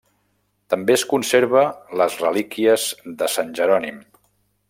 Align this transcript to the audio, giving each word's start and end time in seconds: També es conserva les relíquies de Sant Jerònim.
També 0.73 0.95
es 0.99 1.03
conserva 1.11 1.65
les 2.01 2.17
relíquies 2.23 2.87
de 3.21 3.31
Sant 3.35 3.53
Jerònim. 3.61 4.01